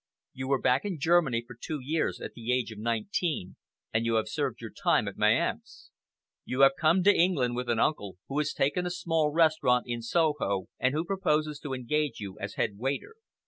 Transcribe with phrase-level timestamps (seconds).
[0.33, 3.55] You were back in Germany for two years at the age of nineteen,
[3.93, 5.91] and you have served your time at Mayence.
[6.43, 10.01] You have come to England with an uncle, who has taken a small restaurant in
[10.01, 13.13] Soho, and who proposes to engage you as head waiter.